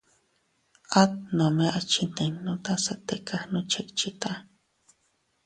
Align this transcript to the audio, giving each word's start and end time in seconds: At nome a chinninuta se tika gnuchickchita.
At 1.01 1.11
nome 1.39 1.67
a 1.77 1.79
chinninuta 1.89 2.73
se 2.85 2.93
tika 3.07 3.35
gnuchickchita. 3.49 4.31